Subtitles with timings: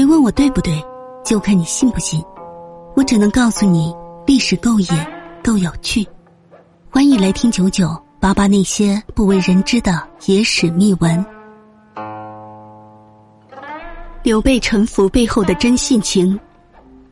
[0.00, 0.82] 别问我对不对，
[1.22, 2.24] 就看你信不信。
[2.96, 3.94] 我只能告诉你，
[4.26, 4.86] 历史够野，
[5.44, 6.08] 够有趣。
[6.88, 11.22] 欢迎来听九九八八那些不为人知的野史秘闻。
[14.22, 16.40] 刘备臣服背后的真性情，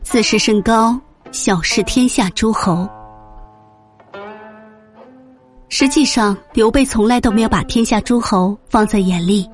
[0.01, 0.99] 自视甚高，
[1.31, 2.89] 小视天下诸侯。
[5.69, 9.47] 实际上，刘备从来都没有把天下诸侯放在眼里。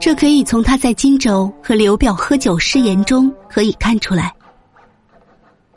[0.00, 4.32] 这可以从他在荆州和刘表喝酒失言中可以看出来。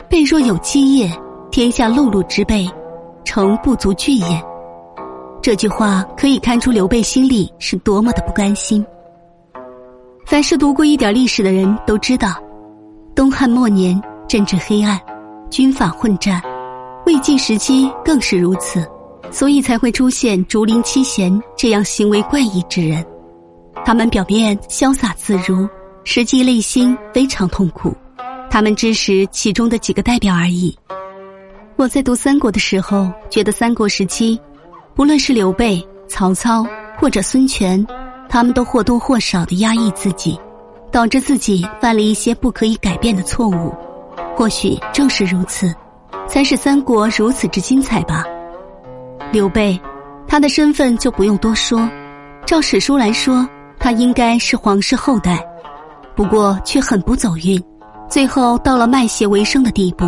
[0.09, 1.11] 备若有基业，
[1.51, 2.65] 天下碌碌之辈，
[3.25, 4.43] 诚不足惧也。
[5.41, 8.85] 这句话可以看出刘备心里是多么的不甘心。
[10.25, 12.41] 凡是读过一点历史的人都知道，
[13.13, 14.97] 东汉末年政治黑暗，
[15.49, 16.41] 军阀混战，
[17.05, 18.89] 魏晋时期更是如此，
[19.29, 23.05] 所以才会出现竹林七贤这样行为怪异之人。
[23.85, 25.67] 他们表面潇洒自如，
[26.03, 27.95] 实际内心非常痛苦。
[28.49, 30.77] 他们只是其中的几个代表而已。
[31.75, 34.39] 我在读三国的时候，觉得三国时期，
[34.93, 36.65] 不论是刘备、曹操
[36.97, 37.85] 或者孙权，
[38.29, 40.39] 他们都或多或少的压抑自己，
[40.91, 43.73] 导致自己犯了一些不可以改变的错误。
[44.35, 45.73] 或许正是如此，
[46.27, 48.23] 才使三国如此之精彩吧。
[49.31, 49.79] 刘备，
[50.27, 51.89] 他的身份就不用多说，
[52.45, 53.47] 照史书来说。
[53.83, 55.45] 他应该是皇室后代，
[56.15, 57.61] 不过却很不走运，
[58.09, 60.05] 最后到了卖血为生的地步。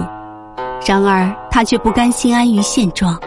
[0.88, 3.20] 然而他却不甘心安于现状。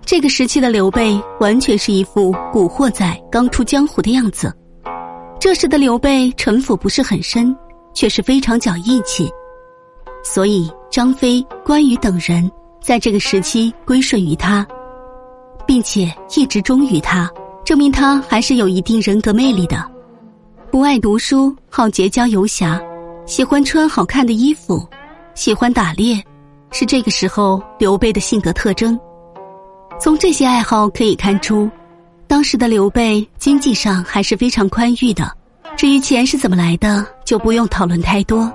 [0.00, 4.50] 这个时期的刘备完全是一副古惑仔刚出江湖的样子。
[5.38, 7.54] 这时的刘备城府不是很深，
[7.92, 9.30] 却是非常讲义气，
[10.24, 14.66] 所以张飞、关羽等人在这个时期归顺于他，
[15.66, 17.30] 并且一直忠于他。
[17.70, 19.80] 证明他还是有一定人格魅力的，
[20.72, 22.82] 不爱读书，好结交游侠，
[23.26, 24.84] 喜欢穿好看的衣服，
[25.36, 26.20] 喜欢打猎，
[26.72, 28.98] 是这个时候刘备的性格特征。
[30.00, 31.70] 从这些爱好可以看出，
[32.26, 35.32] 当时的刘备经济上还是非常宽裕的。
[35.76, 38.52] 至于钱是怎么来的，就不用讨论太多。